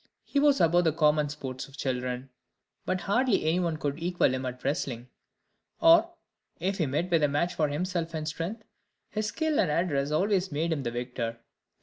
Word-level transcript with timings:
He 0.23 0.39
was 0.39 0.59
above 0.59 0.85
the 0.85 0.91
common 0.91 1.29
sports 1.29 1.67
of 1.67 1.77
children, 1.77 2.31
but 2.87 3.01
hardly 3.01 3.43
any 3.45 3.59
one 3.59 3.77
could 3.77 4.01
equal 4.01 4.33
him 4.33 4.47
at 4.47 4.63
wrestling; 4.63 5.09
or, 5.79 6.09
if 6.59 6.79
he 6.79 6.87
met 6.87 7.11
with 7.11 7.21
a 7.21 7.27
match 7.27 7.53
for 7.53 7.67
himself 7.67 8.15
in 8.15 8.25
strength, 8.25 8.63
his 9.11 9.27
skill 9.27 9.59
and 9.59 9.69
address 9.69 10.09
always 10.09 10.51
made 10.51 10.73
him 10.73 10.81
the 10.81 10.89
victor. 10.89 11.37